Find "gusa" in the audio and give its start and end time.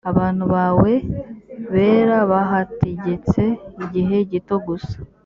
4.67-4.95